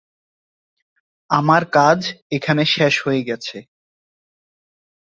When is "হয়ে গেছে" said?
3.05-3.57